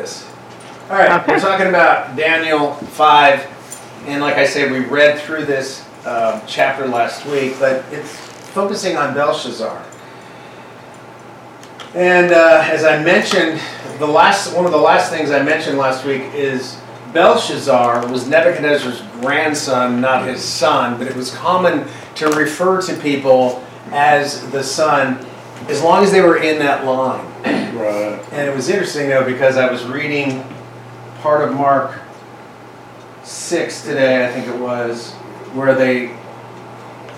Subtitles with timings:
[0.00, 0.26] this.
[0.88, 1.32] All right, Okay.
[1.32, 6.86] we're talking about Daniel 5, and like I said, we read through this um, chapter
[6.86, 8.16] last week, but it's
[8.54, 9.84] focusing on Belshazzar.
[11.94, 13.60] And uh, as I mentioned,
[13.98, 16.78] the last one of the last things I mentioned last week is
[17.12, 23.62] Belshazzar was Nebuchadnezzar's grandson, not his son, but it was common to refer to people
[23.90, 25.18] as the son
[25.68, 27.24] as long as they were in that line.
[27.76, 28.20] Right.
[28.32, 30.44] And it was interesting though because I was reading
[31.20, 31.98] part of Mark
[33.22, 35.12] 6 today, I think it was,
[35.52, 36.16] where they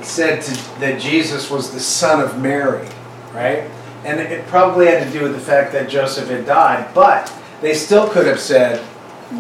[0.02, 2.86] said to, that Jesus was the son of Mary,
[3.32, 3.64] right?
[4.04, 7.32] And it- it probably had to do with the fact that Joseph had died, but
[7.60, 8.80] they still could have said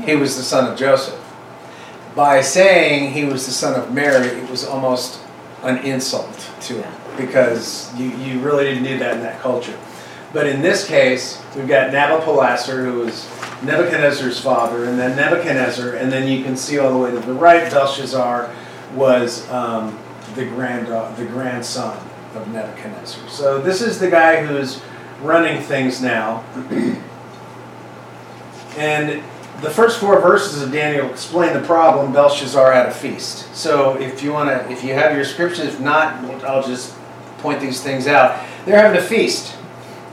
[0.04, 1.18] he was the son of Joseph.
[2.14, 5.18] By saying he was the son of Mary, it was almost
[5.62, 9.78] an insult to him because you, you really didn't do that in that culture.
[10.32, 13.28] But in this case, we've got Nabopolassar, who was
[13.62, 17.34] Nebuchadnezzar's father, and then Nebuchadnezzar, and then you can see all the way to the
[17.34, 18.54] right, Belshazzar
[18.94, 19.98] was um,
[20.34, 21.96] the grand the grandson
[22.34, 23.28] of Nebuchadnezzar.
[23.28, 24.80] So this is the guy who's
[25.22, 26.44] running things now.
[28.76, 29.22] And
[29.60, 32.12] the first four verses of Daniel explain the problem.
[32.12, 33.54] Belshazzar had a feast.
[33.54, 36.96] So if you want to, if you have your scriptures, if not, I'll just
[37.42, 38.42] point these things out.
[38.64, 39.56] They're having a feast.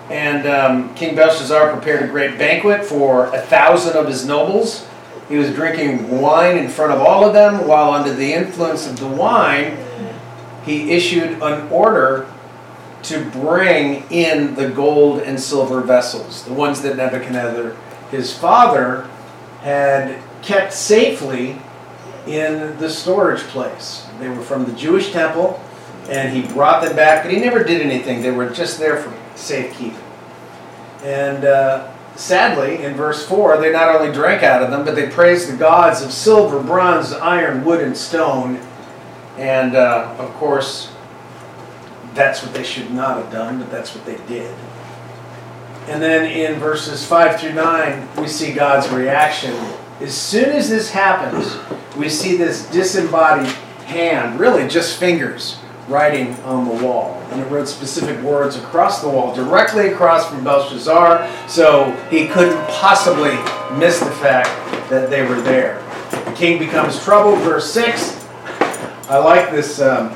[0.10, 4.88] And um, King Belshazzar prepared a great banquet for a thousand of his nobles.
[5.30, 9.00] He was drinking wine in front of all of them, while under the influence of
[9.00, 9.78] the wine,
[10.66, 12.28] he issued an order
[13.04, 17.76] to bring in the gold and silver vessels, the ones that Nebuchadnezzar,
[18.10, 19.08] his father,
[19.62, 21.62] had kept safely
[22.26, 24.08] in the storage place.
[24.20, 25.62] They were from the Jewish temple,
[26.10, 28.22] and he brought them back, but he never did anything.
[28.22, 30.00] They were just there for safekeeping.
[31.04, 35.08] And uh, sadly, in verse 4, they not only drank out of them, but they
[35.10, 38.60] praised the gods of silver, bronze, iron, wood, and stone.
[39.38, 40.92] And uh, of course,
[42.14, 44.54] that's what they should not have done, but that's what they did.
[45.88, 49.54] And then in verses 5 through 9, we see God's reaction.
[50.02, 51.58] As soon as this happens,
[51.96, 53.52] we see this disembodied
[53.86, 55.58] hand, really just fingers,
[55.90, 57.16] writing on the wall.
[57.32, 62.60] And it wrote specific words across the wall, directly across from Belshazzar, so he couldn't
[62.70, 63.36] possibly
[63.78, 64.50] miss the fact
[64.90, 65.84] that they were there.
[66.26, 68.26] The king becomes troubled, verse 6.
[69.10, 70.16] I like this um,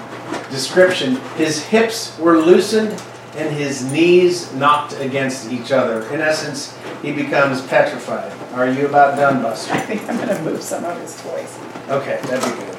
[0.50, 1.16] description.
[1.36, 3.02] His hips were loosened
[3.36, 6.08] and his knees knocked against each other.
[6.14, 8.32] In essence, he becomes petrified.
[8.54, 9.74] Are you about done, Buster?
[9.74, 11.60] I think I'm gonna move some of his toys.
[11.90, 12.74] Okay, that'd be good.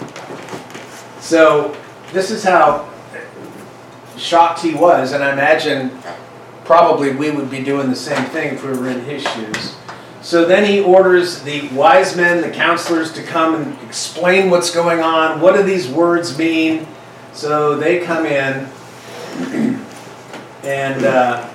[1.21, 1.77] So,
[2.15, 2.89] this is how
[4.17, 5.91] shocked he was, and I imagine
[6.65, 9.75] probably we would be doing the same thing if we were in his shoes.
[10.23, 15.01] So then he orders the wise men, the counselors, to come and explain what's going
[15.01, 15.41] on.
[15.41, 16.87] What do these words mean?
[17.35, 18.69] So they come in,
[20.63, 21.47] and uh,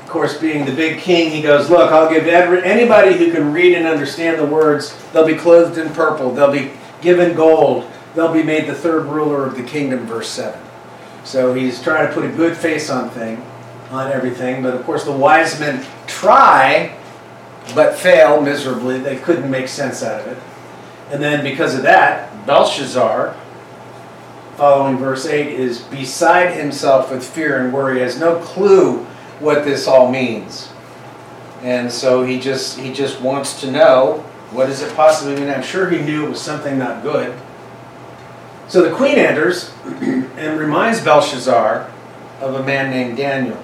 [0.00, 3.52] of course, being the big king, he goes, Look, I'll give every, anybody who can
[3.52, 6.70] read and understand the words, they'll be clothed in purple, they'll be
[7.02, 10.60] given gold, they'll be made the third ruler of the kingdom, verse 7.
[11.24, 13.44] So he's trying to put a good face on thing,
[13.90, 16.96] on everything, but of course the wise men try,
[17.74, 18.98] but fail miserably.
[18.98, 20.42] They couldn't make sense out of it.
[21.10, 23.36] And then because of that, Belshazzar,
[24.56, 29.04] following verse 8, is beside himself with fear and worry, has no clue
[29.38, 30.70] what this all means.
[31.62, 34.18] And so he just he just wants to know
[34.50, 35.48] what does it possibly mean.
[35.48, 37.38] I'm sure he knew it was something not good.
[38.72, 41.90] So the queen enters and reminds Belshazzar
[42.40, 43.62] of a man named Daniel.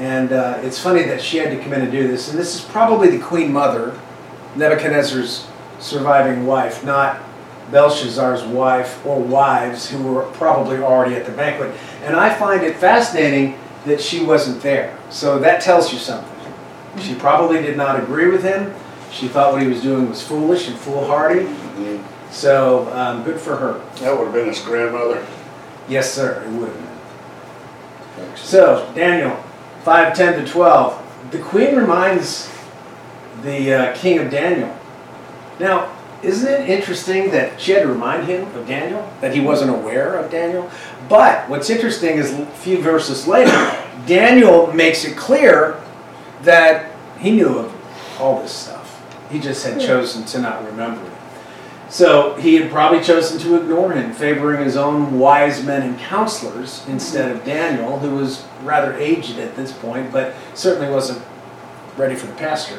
[0.00, 2.28] And uh, it's funny that she had to come in and do this.
[2.28, 3.96] And this is probably the queen mother,
[4.56, 5.46] Nebuchadnezzar's
[5.78, 7.22] surviving wife, not
[7.70, 11.72] Belshazzar's wife or wives who were probably already at the banquet.
[12.02, 14.98] And I find it fascinating that she wasn't there.
[15.08, 16.36] So that tells you something.
[17.00, 18.74] She probably did not agree with him.
[19.12, 21.46] She thought what he was doing was foolish and foolhardy.
[22.30, 23.78] So um, good for her.
[24.00, 25.26] That would have been his grandmother.
[25.88, 28.36] Yes, sir, it would have been.
[28.36, 29.36] So, Daniel
[29.84, 31.30] 5 10 to 12.
[31.30, 32.50] The queen reminds
[33.42, 34.76] the uh, king of Daniel.
[35.60, 39.08] Now, isn't it interesting that she had to remind him of Daniel?
[39.20, 40.70] That he wasn't aware of Daniel?
[41.08, 43.52] But what's interesting is a few verses later,
[44.06, 45.80] Daniel makes it clear
[46.42, 49.00] that he knew of all this stuff.
[49.30, 51.07] He just had chosen to not remember it.
[51.90, 56.84] So he had probably chosen to ignore him, favoring his own wise men and counselors
[56.86, 61.24] instead of Daniel, who was rather aged at this point, but certainly wasn't
[61.96, 62.78] ready for the pastor.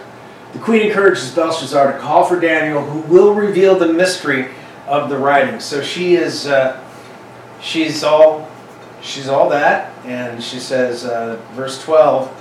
[0.54, 4.50] The queen encourages Belshazzar to call for Daniel, who will reveal the mystery
[4.88, 5.60] of the writing.
[5.60, 6.84] So she is, uh,
[7.62, 8.50] she's all,
[9.02, 12.32] she's all that, and she says, uh, verse 12,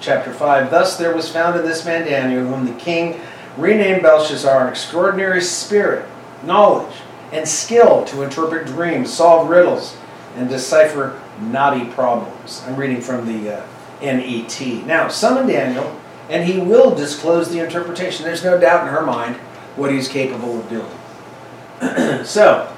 [0.00, 3.20] chapter 5, Thus there was found in this man Daniel, whom the king
[3.56, 6.08] renamed Belteshazzar, an extraordinary spirit,
[6.42, 6.94] knowledge,
[7.32, 9.96] and skill to interpret dreams, solve riddles,
[10.36, 12.62] and decipher knotty problems.
[12.66, 13.66] I'm reading from the uh,
[14.00, 14.60] NET.
[14.86, 15.98] Now, summon Daniel,
[16.28, 18.24] and he will disclose the interpretation.
[18.24, 19.36] There's no doubt in her mind
[19.76, 22.24] what he's capable of doing.
[22.24, 22.74] so,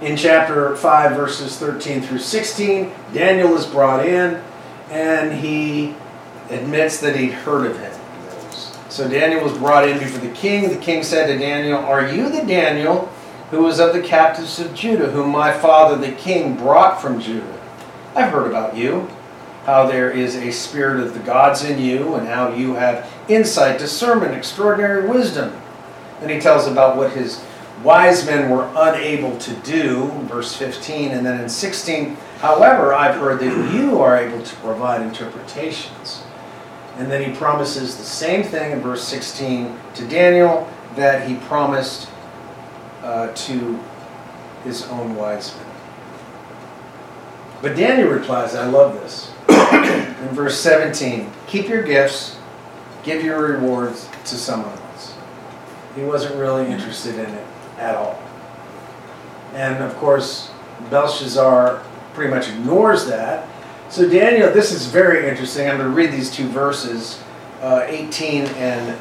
[0.00, 4.42] in chapter 5, verses 13 through 16, Daniel is brought in,
[4.90, 5.94] and he
[6.50, 7.93] admits that he'd heard of him.
[8.94, 10.68] So Daniel was brought in before the king.
[10.68, 13.06] The king said to Daniel, Are you the Daniel
[13.50, 17.60] who was of the captives of Judah, whom my father the king brought from Judah?
[18.14, 19.10] I've heard about you,
[19.64, 23.80] how there is a spirit of the gods in you, and how you have insight,
[23.80, 25.60] discernment, extraordinary wisdom.
[26.20, 27.44] Then he tells about what his
[27.82, 33.40] wise men were unable to do, verse 15, and then in 16, however, I've heard
[33.40, 36.23] that you are able to provide interpretations.
[36.96, 42.08] And then he promises the same thing in verse 16 to Daniel that he promised
[43.02, 43.78] uh, to
[44.62, 45.66] his own wise men.
[47.60, 49.32] But Daniel replies, I love this.
[49.48, 52.38] in verse 17, keep your gifts,
[53.02, 55.14] give your rewards to someone else.
[55.96, 57.46] He wasn't really interested in it
[57.78, 58.22] at all.
[59.54, 60.50] And of course,
[60.90, 61.82] Belshazzar
[62.14, 63.48] pretty much ignores that
[63.94, 65.70] so, Daniel, this is very interesting.
[65.70, 67.22] I'm going to read these two verses,
[67.60, 69.00] uh, 18 and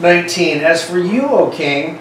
[0.00, 0.60] 19.
[0.60, 2.00] As for you, O king,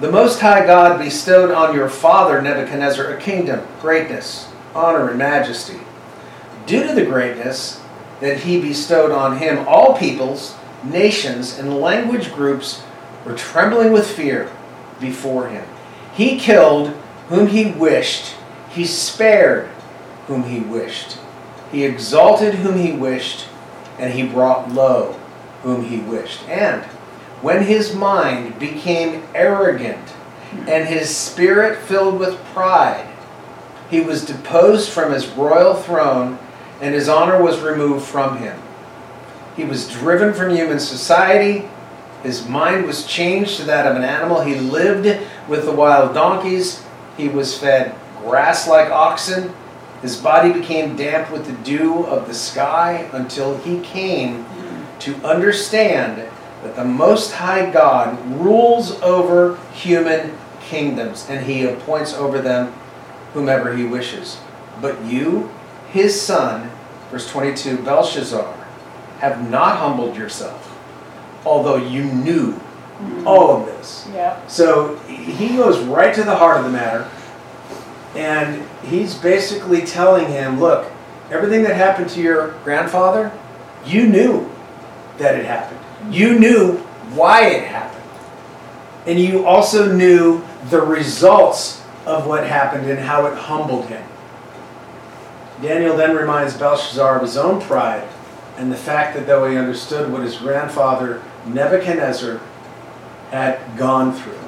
[0.00, 5.80] the Most High God bestowed on your father Nebuchadnezzar a kingdom, greatness, honor, and majesty.
[6.66, 7.80] Due to the greatness
[8.20, 10.54] that he bestowed on him, all peoples,
[10.84, 12.82] nations, and language groups
[13.24, 14.52] were trembling with fear
[15.00, 15.66] before him.
[16.12, 16.88] He killed
[17.28, 18.34] whom he wished,
[18.68, 19.70] he spared
[20.26, 21.18] whom he wished.
[21.70, 23.46] He exalted whom he wished,
[23.98, 25.18] and he brought low
[25.62, 26.48] whom he wished.
[26.48, 26.84] And
[27.42, 30.14] when his mind became arrogant
[30.68, 33.08] and his spirit filled with pride,
[33.90, 36.38] he was deposed from his royal throne,
[36.80, 38.60] and his honor was removed from him.
[39.56, 41.68] He was driven from human society.
[42.22, 44.40] His mind was changed to that of an animal.
[44.40, 45.06] He lived
[45.48, 46.82] with the wild donkeys.
[47.16, 49.54] He was fed grass like oxen
[50.04, 54.44] his body became damp with the dew of the sky until he came
[54.98, 56.18] to understand
[56.62, 62.74] that the Most High God rules over human kingdoms and he appoints over them
[63.32, 64.36] whomever he wishes.
[64.82, 65.50] But you,
[65.90, 66.70] his son,
[67.10, 68.54] verse 22, Belshazzar,
[69.20, 70.78] have not humbled yourself,
[71.46, 73.26] although you knew mm-hmm.
[73.26, 74.06] all of this.
[74.12, 74.46] Yeah.
[74.48, 77.08] So he goes right to the heart of the matter.
[78.14, 80.90] And he's basically telling him, look,
[81.30, 83.32] everything that happened to your grandfather,
[83.84, 84.50] you knew
[85.18, 85.80] that it happened.
[86.14, 86.76] You knew
[87.14, 88.02] why it happened.
[89.06, 94.04] And you also knew the results of what happened and how it humbled him.
[95.62, 98.06] Daniel then reminds Belshazzar of his own pride
[98.56, 102.40] and the fact that though he understood what his grandfather Nebuchadnezzar
[103.30, 104.38] had gone through,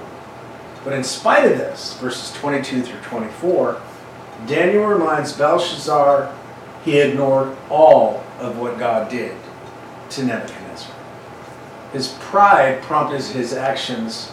[0.84, 3.80] but in spite of this, verses 22 through 24,
[4.46, 6.34] Daniel reminds Belshazzar
[6.84, 9.36] he ignored all of what God did
[10.10, 10.94] to Nebuchadnezzar.
[11.92, 14.30] His pride prompted his actions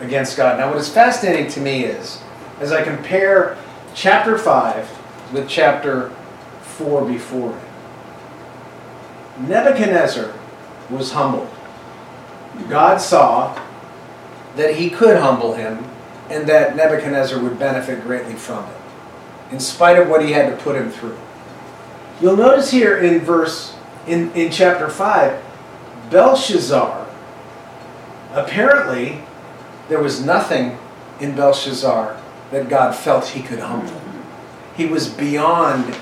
[0.00, 0.58] against God.
[0.58, 2.20] Now, what is fascinating to me is,
[2.60, 3.58] as I compare
[3.94, 6.10] chapter 5 with chapter
[6.62, 7.62] 4 before it,
[9.40, 10.32] Nebuchadnezzar
[10.88, 11.48] was humbled.
[12.68, 13.58] God saw
[14.56, 15.84] that he could humble him
[16.28, 18.76] and that Nebuchadnezzar would benefit greatly from it,
[19.50, 21.18] in spite of what he had to put him through.
[22.20, 23.74] You'll notice here in verse,
[24.06, 25.42] in, in chapter 5,
[26.10, 27.06] Belshazzar,
[28.32, 29.22] apparently
[29.88, 30.78] there was nothing
[31.20, 34.00] in Belshazzar that God felt he could humble.
[34.76, 35.96] He was beyond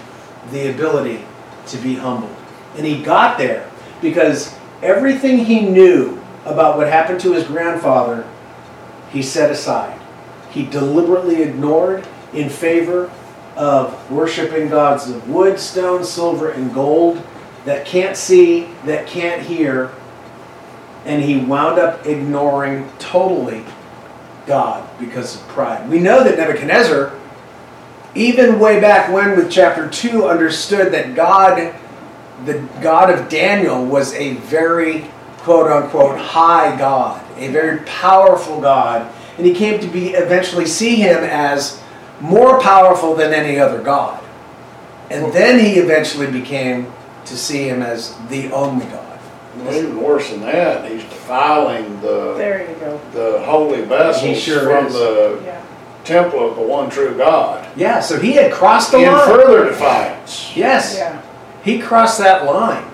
[0.51, 1.25] the ability
[1.67, 2.35] to be humbled.
[2.77, 8.27] And he got there because everything he knew about what happened to his grandfather
[9.11, 9.99] he set aside.
[10.51, 13.11] He deliberately ignored in favor
[13.59, 17.23] of worshiping gods of wood, stone, silver, and gold
[17.65, 19.93] that can't see, that can't hear,
[21.05, 23.65] and he wound up ignoring totally
[24.47, 25.91] God because of pride.
[25.91, 27.13] We know that Nebuchadnezzar,
[28.15, 31.75] even way back when with chapter 2, understood that God
[32.45, 39.13] the God of Daniel was a very quote unquote high God, a very powerful God,
[39.37, 41.83] and he came to be eventually see him as
[42.21, 44.23] more powerful than any other God.
[45.11, 46.93] And then he eventually became
[47.27, 49.19] to see him as the only God.
[49.59, 53.01] Well, even worse than that, he's defiling the, There you go.
[53.13, 54.93] the holy He vessels sure from is.
[54.95, 55.61] the Yeah.
[56.05, 57.67] temple of the one true God.
[57.75, 59.27] Yeah, so he had crossed the In line.
[59.27, 60.53] further defiance.
[60.55, 61.19] Yes, Yeah.
[61.65, 62.85] he crossed that line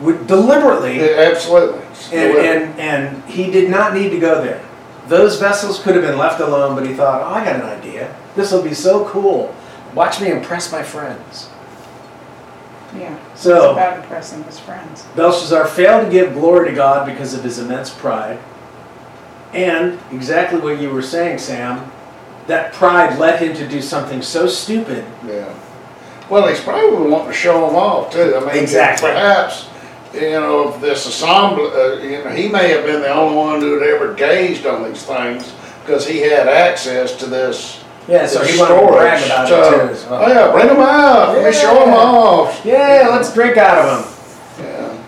[0.00, 1.80] with, deliberately, Yeah, Absolutely.
[2.12, 4.60] and, and, and he did not need to go there.
[5.08, 8.14] Those vessels could have been left alone, but he thought, oh, I got an idea.
[8.34, 9.54] This will be so cool.
[9.94, 11.48] Watch me impress my friends.
[12.96, 13.16] Yeah.
[13.32, 15.04] It's So, about impressing his friends.
[15.14, 18.38] Belshazzar failed to give glory to God because of his immense pride.
[19.52, 21.90] And exactly what you were saying, Sam,
[22.46, 25.04] that pride led him to do something so stupid.
[25.26, 25.52] Yeah.
[26.28, 28.34] Well, he's probably wanting to show them off too.
[28.36, 29.10] I mean, Exactly.
[29.10, 29.66] perhaps,
[30.16, 33.60] you know, if this ensemble, uh, you know, he may have been the only one
[33.60, 37.82] who had ever gazed on these things because he had access to this.
[38.08, 39.26] Yeah, so this he wanted to brag storage.
[39.30, 39.92] about So, it too.
[39.92, 40.22] as well.
[40.24, 41.34] Oh yeah, bring them out.
[41.36, 42.62] Let me show them off.
[42.64, 44.64] Yeah, let's drink out of them.
[44.66, 45.02] Yeah.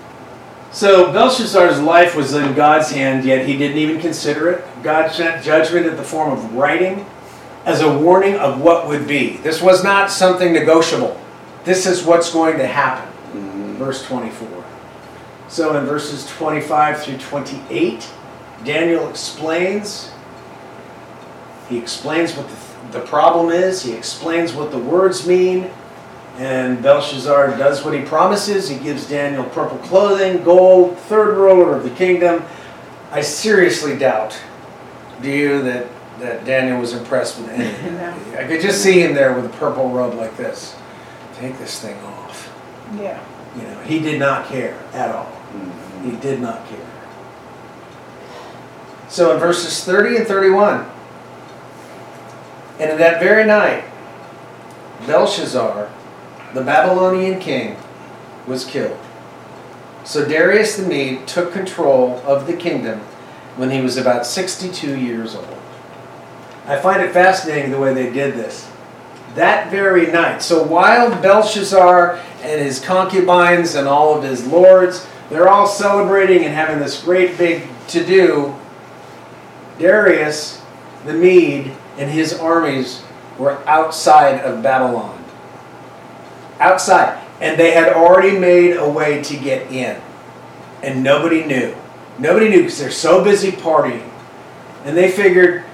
[0.73, 4.65] So Belshazzar's life was in God's hand, yet he didn't even consider it.
[4.83, 7.07] God sent judgment in the form of writing
[7.65, 9.37] as a warning of what would be.
[9.39, 11.21] This was not something negotiable.
[11.65, 13.07] This is what's going to happen.
[13.77, 14.58] Verse 24.
[15.49, 18.09] So in verses 25 through 28,
[18.65, 20.13] Daniel explains.
[21.69, 25.71] He explains what the, the problem is, he explains what the words mean,
[26.37, 28.69] and Belshazzar does what he promises.
[28.69, 32.43] He gives Daniel purple clothing, gold, third ruler of the kingdom.
[33.11, 34.39] I seriously doubt,
[35.21, 35.89] do you, that,
[36.21, 37.93] that Daniel was impressed with any of it.
[38.33, 38.39] No.
[38.39, 40.77] I could just see him there with a purple robe like this.
[41.35, 42.55] Take this thing off.
[42.97, 43.23] Yeah.
[43.57, 45.38] You know, he did not care at all.
[45.53, 46.11] Mm-hmm.
[46.11, 46.87] He did not care.
[49.09, 50.87] So in verses 30 and 31,
[52.79, 53.85] and in that very night,
[55.07, 55.91] Belshazzar,
[56.55, 57.77] the Babylonian king,
[58.47, 58.99] was killed.
[60.05, 63.01] So Darius the Mede took control of the kingdom
[63.57, 65.59] when he was about 62 years old.
[66.67, 68.71] I find it fascinating the way they did this.
[69.35, 70.43] That very night.
[70.43, 76.55] So while Belshazzar and his concubines and all of his lords, they're all celebrating and
[76.55, 78.55] having this great big to do,
[79.79, 80.63] Darius
[81.05, 83.03] the Mede and his armies
[83.39, 85.25] were outside of Babylon.
[86.61, 87.25] Outside.
[87.41, 90.01] And they had already made a way to get in.
[90.83, 91.75] And nobody knew.
[92.19, 94.09] Nobody knew because they're so busy partying.
[94.85, 95.65] And they figured,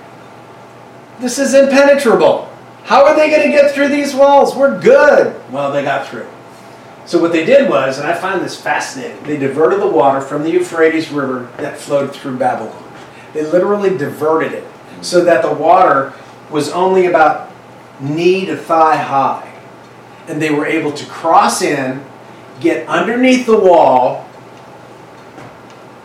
[1.21, 2.51] this is impenetrable.
[2.85, 4.55] How are they going to get through these walls?
[4.55, 5.41] We're good.
[5.51, 6.29] Well, they got through.
[7.07, 10.43] So what they did was, and I find this fascinating, they diverted the water from
[10.43, 12.83] the Euphrates River that flowed through Babylon.
[13.35, 14.67] They literally diverted it
[15.03, 16.15] so that the water
[16.51, 17.51] was only about
[18.01, 19.51] knee to thigh high.
[20.29, 22.03] And they were able to cross in,
[22.61, 24.27] get underneath the wall,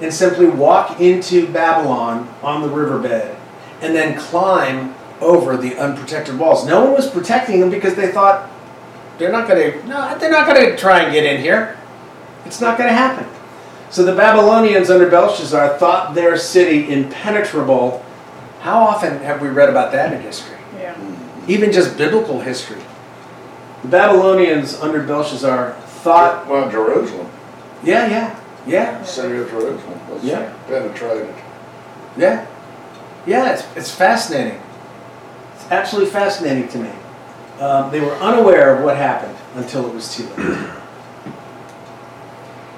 [0.01, 3.37] and simply walk into Babylon on the riverbed,
[3.81, 6.65] and then climb over the unprotected walls.
[6.65, 8.49] No one was protecting them because they thought
[9.19, 9.87] they're not going to.
[9.87, 11.77] No, they're not going to try and get in here.
[12.45, 13.27] It's not going to happen.
[13.91, 18.03] So the Babylonians under Belshazzar thought their city impenetrable.
[18.61, 20.57] How often have we read about that in history?
[20.77, 20.93] Yeah.
[20.95, 21.51] Hmm.
[21.51, 22.81] Even just biblical history.
[23.83, 27.29] The Babylonians under Belshazzar thought, Well, Jerusalem,
[27.83, 30.53] yeah, yeah, yeah, city of Jerusalem was Yeah.
[30.67, 31.33] penetrated.
[32.17, 32.45] yeah,
[33.25, 33.53] yeah.
[33.53, 34.61] It's, it's fascinating.
[35.55, 36.89] It's absolutely fascinating to me.
[37.59, 40.69] Um, they were unaware of what happened until it was too late.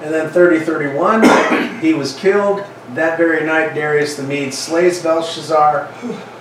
[0.02, 2.64] And then 3031, he was killed.
[2.94, 5.88] That very night, Darius the Mede slays Belshazzar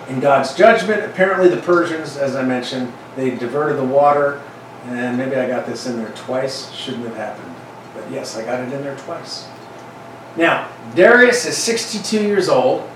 [0.09, 1.03] in God's judgment.
[1.03, 4.41] Apparently, the Persians, as I mentioned, they diverted the water.
[4.87, 6.71] And maybe I got this in there twice.
[6.71, 7.55] Shouldn't have happened.
[7.93, 9.47] But yes, I got it in there twice.
[10.35, 12.89] Now, Darius is 62 years old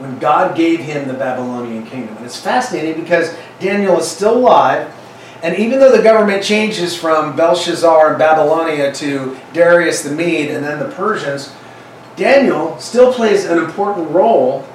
[0.00, 2.16] when God gave him the Babylonian kingdom.
[2.16, 4.92] And it's fascinating because Daniel is still alive.
[5.42, 10.64] And even though the government changes from Belshazzar and Babylonia to Darius the Mede and
[10.64, 11.52] then the Persians,
[12.16, 14.66] Daniel still plays an important role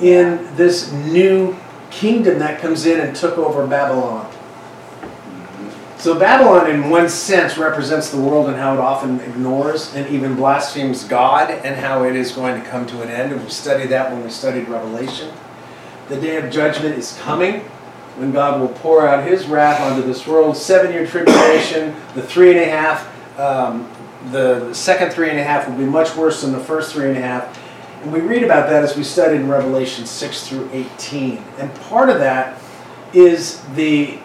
[0.00, 1.56] in this new
[1.90, 4.30] kingdom that comes in and took over Babylon.
[5.98, 10.36] So Babylon, in one sense, represents the world and how it often ignores and even
[10.36, 13.32] blasphemes God and how it is going to come to an end.
[13.32, 15.32] And we studied that when we studied Revelation.
[16.08, 17.60] The day of judgment is coming
[18.16, 20.56] when God will pour out his wrath onto this world.
[20.56, 23.88] Seven year tribulation, the three and a half um,
[24.32, 27.16] the second three and a half will be much worse than the first three and
[27.16, 27.58] a half.
[28.02, 31.42] And we read about that as we studied in Revelation 6 through 18.
[31.58, 32.60] And part of that
[33.12, 34.18] is the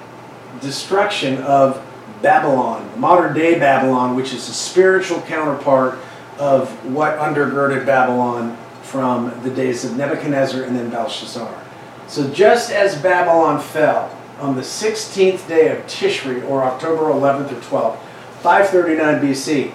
[0.61, 1.83] destruction of
[2.21, 5.99] Babylon, modern day Babylon, which is a spiritual counterpart
[6.39, 11.63] of what undergirded Babylon from the days of Nebuchadnezzar and then Belshazzar.
[12.07, 17.55] So just as Babylon fell on the 16th day of Tishri, or October 11th or
[17.55, 17.97] 12th,
[18.41, 19.73] 539 BC,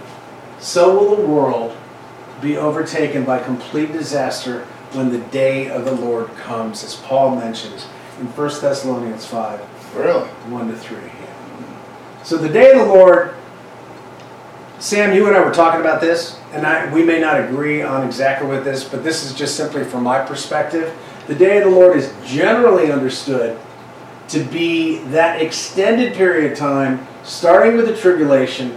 [0.59, 1.77] so will the world
[2.41, 7.87] be overtaken by complete disaster when the day of the Lord comes, as Paul mentions
[8.21, 9.61] in 1 Thessalonians 5
[9.95, 10.27] Really?
[10.29, 10.97] 1 to 3.
[10.99, 12.23] Yeah.
[12.23, 13.35] So the day of the Lord,
[14.79, 18.07] Sam, you and I were talking about this, and I, we may not agree on
[18.07, 20.95] exactly what this, but this is just simply from my perspective.
[21.27, 23.59] The day of the Lord is generally understood
[24.29, 28.73] to be that extended period of time, starting with the tribulation,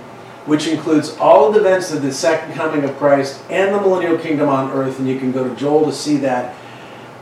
[0.46, 4.18] which includes all of the events of the second coming of Christ and the millennial
[4.18, 6.56] kingdom on earth, and you can go to Joel to see that.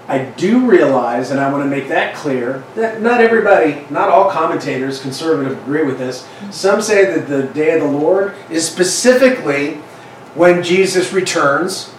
[0.09, 4.27] I do realize, and I want to make that clear, that not everybody, not all
[4.31, 6.27] commentators, conservative, agree with this.
[6.49, 9.75] Some say that the day of the Lord is specifically
[10.33, 11.93] when Jesus returns.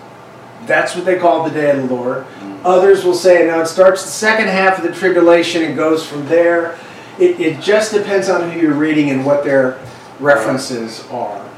[0.67, 2.27] That's what they call the day of the Lord.
[2.65, 6.27] Others will say, no, it starts the second half of the tribulation and goes from
[6.27, 6.77] there.
[7.21, 9.79] It, it just depends on who you're reading and what their
[10.19, 11.49] references are.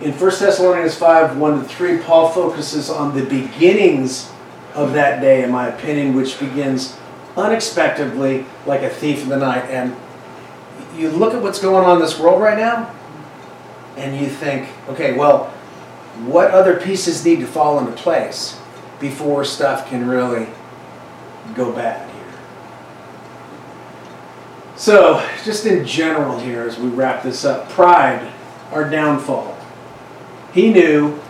[0.00, 4.32] In 1 Thessalonians 5 1 to 3, Paul focuses on the beginnings
[4.74, 6.96] of that day, in my opinion, which begins
[7.36, 9.64] unexpectedly like a thief in the night.
[9.70, 9.96] And
[10.96, 12.94] you look at what's going on in this world right now,
[13.96, 15.46] and you think, okay, well,
[16.26, 18.60] what other pieces need to fall into place
[19.00, 20.48] before stuff can really
[21.54, 22.14] go bad here?
[24.76, 28.32] So, just in general here, as we wrap this up, pride,
[28.72, 29.56] our downfall.
[30.52, 31.20] He knew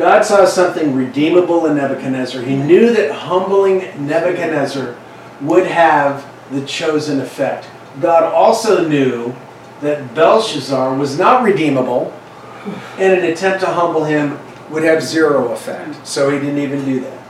[0.00, 2.40] God saw something redeemable in Nebuchadnezzar.
[2.40, 4.96] He knew that humbling Nebuchadnezzar
[5.42, 7.68] would have the chosen effect.
[8.00, 9.36] God also knew
[9.82, 12.14] that Belshazzar was not redeemable,
[12.96, 14.38] and an attempt to humble him
[14.70, 16.06] would have zero effect.
[16.06, 17.22] So he didn't even do that.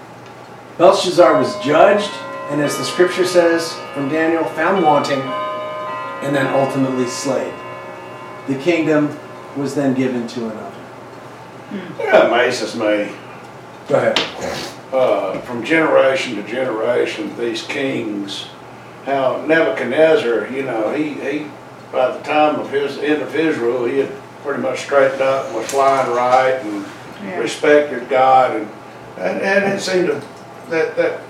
[0.78, 2.12] Belshazzar was judged,
[2.50, 5.18] and as the scripture says from Daniel, found wanting,
[6.22, 7.52] and then ultimately slain.
[8.46, 9.18] The kingdom
[9.56, 10.79] was then given to another.
[11.98, 13.12] That amazes me.
[13.88, 14.18] Go ahead.
[14.92, 18.46] uh, from generation to generation, these kings,
[19.04, 21.46] how Nebuchadnezzar, you know, he, he,
[21.92, 25.46] by the time of his end of his rule, he had pretty much straightened up
[25.46, 26.84] and was flying right and
[27.22, 27.38] Yeah.
[27.38, 28.68] respected God and,
[29.18, 30.22] and, and it seemed to,
[30.70, 31.20] that, that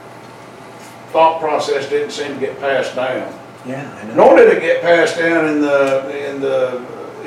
[1.12, 3.34] thought process didn't seem to get passed down.
[3.66, 4.14] Yeah, I know.
[4.14, 6.76] Nor did it get passed down in the, in the,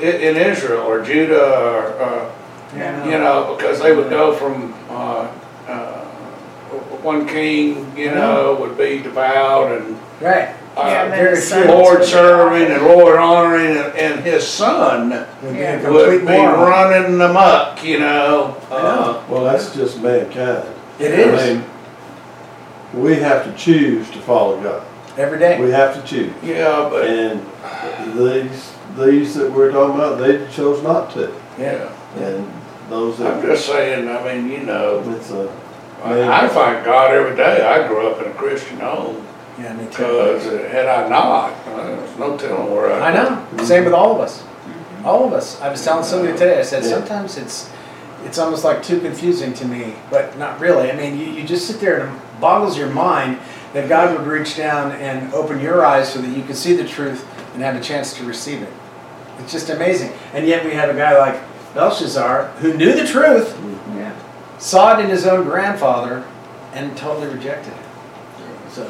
[0.00, 2.32] in Israel or Judah or, uh,
[2.76, 5.28] Yeah, you know, because they would go from, uh,
[5.68, 6.00] uh,
[7.02, 10.48] one king, you know, would be devout and, Right.
[10.76, 11.62] uh, Yeah, and then very his few.
[11.64, 15.10] sons Lord serving and Lord honoring, and, and his son
[15.42, 15.86] Would be Yeah.
[15.86, 16.60] a would be moron.
[16.68, 18.56] running amok, you know.
[18.70, 20.64] Uh, Well, that's just mankind.
[20.98, 21.64] It I mean,
[22.94, 24.82] we have to choose to follow God.
[25.18, 25.60] every day.
[25.60, 26.32] We have to choose.
[26.42, 27.40] yeah, but, And
[28.16, 31.30] these, these that we're talking about, they chose not to.
[31.58, 32.46] yeah, And
[32.88, 35.50] those I'm that, just saying, I mean, you know, it's a,
[36.02, 37.64] I I thank God every day.
[37.66, 39.26] I grew up in a Christian home,
[39.58, 39.90] Yeah, me too.
[39.90, 43.14] because had I not, uh, there's no telling where I I'd.
[43.56, 43.64] know.
[43.64, 44.44] Same with all of us.
[45.04, 45.60] All of us.
[45.60, 46.58] I was telling somebody today.
[46.58, 46.90] I said Yeah.
[46.90, 47.70] sometimes it's
[48.26, 50.90] it's almost like too confusing to me, but not really.
[50.90, 53.38] I mean, you, you just sit there and it boggles your mind
[53.74, 56.86] that God would reach down and open your eyes so that you could see the
[56.86, 58.72] truth and have a chance to receive it.
[59.40, 60.10] It's just amazing.
[60.32, 61.38] And yet we have a guy like
[61.74, 63.56] Belshazzar who knew the truth,
[63.96, 64.12] Yeah.
[64.58, 66.24] saw it in his own grandfather,
[66.72, 68.72] and totally rejected it.
[68.72, 68.86] So,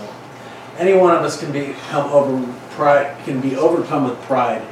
[0.79, 4.63] any one of us can become over pride, can be overcome with pride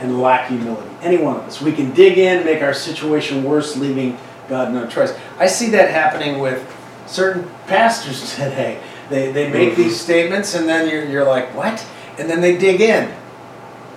[0.00, 0.88] and lack humility.
[1.02, 1.60] Any one of us.
[1.60, 5.14] We can dig in, make our situation worse, leaving God no choice.
[5.38, 6.66] I see that happening with
[7.06, 8.80] certain pastors today.
[9.08, 9.82] They, they make mm-hmm.
[9.82, 11.84] these statements, and then you're, you're like, what?
[12.18, 13.12] And then they dig in,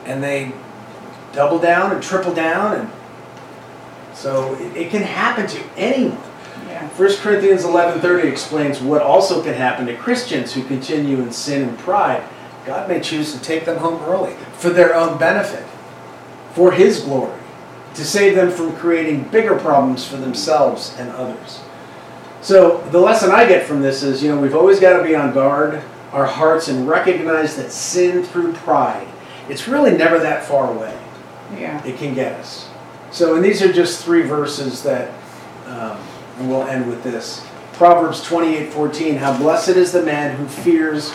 [0.06, 0.52] and they
[1.34, 2.92] double down and triple down, and
[4.20, 6.22] so it, it can happen to anyone.
[6.68, 6.88] Yeah.
[6.90, 11.78] 1 Corinthians 11:30 explains what also can happen to Christians who continue in sin and
[11.80, 12.24] pride.
[12.66, 15.66] God may choose to take them home early for their own benefit,
[16.54, 17.40] for his glory,
[17.96, 21.62] to save them from creating bigger problems for themselves and others.
[22.42, 25.16] So, the lesson I get from this is, you know, we've always got to be
[25.16, 29.08] on guard our hearts and recognize that sin through pride,
[29.48, 30.98] it's really never that far away.
[31.56, 31.84] Yeah.
[31.84, 32.69] It can get us.
[33.12, 35.12] So, and these are just three verses that,
[35.66, 35.98] um,
[36.38, 37.46] and we'll end with this.
[37.74, 41.14] Proverbs 28 14, how blessed is the man who fears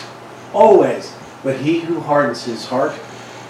[0.53, 2.91] always, but he who hardens his heart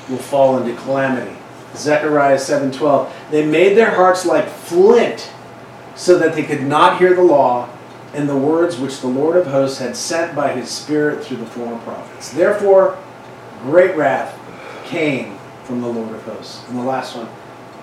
[0.09, 1.35] will fall into calamity.
[1.75, 5.31] Zechariah 7 12, they made their hearts like flint
[5.95, 7.69] so that they could not hear the law
[8.13, 11.45] and the words which the Lord of hosts had sent by his Spirit through the
[11.45, 12.31] former prophets.
[12.31, 12.97] Therefore,
[13.63, 14.37] great wrath
[14.85, 16.65] came from the Lord of hosts.
[16.69, 17.27] And the last one,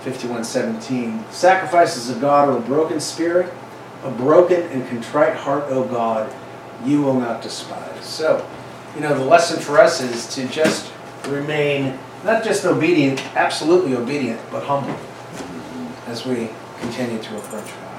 [0.02, 1.24] 5117.
[1.30, 3.52] Sacrifices of God are a broken spirit,
[4.02, 6.32] a broken and contrite heart, O God,
[6.84, 8.04] you will not despise.
[8.04, 8.46] So,
[8.94, 10.92] you know, the lesson for us is to just
[11.28, 14.96] remain not just obedient, absolutely obedient, but humble
[16.06, 17.91] as we continue to approach God.